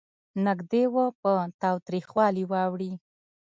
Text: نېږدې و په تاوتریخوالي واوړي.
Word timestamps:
نېږدې 0.45 0.83
و 0.93 0.95
په 1.21 1.31
تاوتریخوالي 1.61 2.43
واوړي. 2.51 2.93